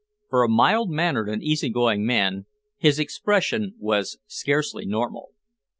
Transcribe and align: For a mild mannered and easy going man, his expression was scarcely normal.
For 0.31 0.41
a 0.41 0.49
mild 0.49 0.89
mannered 0.89 1.29
and 1.29 1.43
easy 1.43 1.69
going 1.69 2.07
man, 2.07 2.47
his 2.75 2.97
expression 2.97 3.75
was 3.77 4.17
scarcely 4.25 4.83
normal. 4.83 5.33